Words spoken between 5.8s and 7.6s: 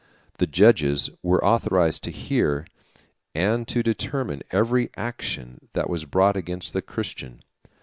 was brought against a Christian.